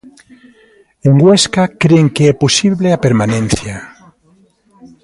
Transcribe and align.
En 1.07 1.13
Huesca 1.21 1.63
cren 1.81 2.05
que 2.15 2.23
é 2.31 2.33
posible 2.43 2.87
a 2.91 3.01
permanencia. 3.05 3.75